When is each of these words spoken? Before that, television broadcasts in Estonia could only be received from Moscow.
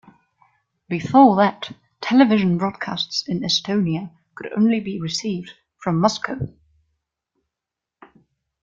Before 0.89 1.35
that, 1.35 1.73
television 2.01 2.57
broadcasts 2.57 3.23
in 3.27 3.41
Estonia 3.41 4.09
could 4.33 4.51
only 4.57 4.79
be 4.79 4.99
received 4.99 5.51
from 5.77 5.99
Moscow. 5.99 6.39